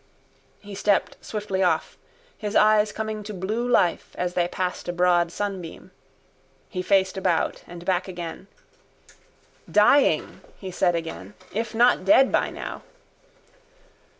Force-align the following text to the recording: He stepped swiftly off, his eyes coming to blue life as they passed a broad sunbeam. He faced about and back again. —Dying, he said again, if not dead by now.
He 0.61 0.73
stepped 0.73 1.15
swiftly 1.23 1.61
off, 1.61 1.95
his 2.35 2.55
eyes 2.55 2.91
coming 2.91 3.21
to 3.21 3.35
blue 3.35 3.67
life 3.67 4.15
as 4.15 4.33
they 4.33 4.47
passed 4.47 4.87
a 4.89 4.93
broad 4.93 5.31
sunbeam. 5.31 5.91
He 6.69 6.81
faced 6.81 7.17
about 7.17 7.61
and 7.67 7.85
back 7.85 8.07
again. 8.07 8.47
—Dying, 9.71 10.41
he 10.57 10.71
said 10.71 10.95
again, 10.95 11.35
if 11.53 11.75
not 11.75 12.03
dead 12.03 12.31
by 12.31 12.49
now. 12.49 12.81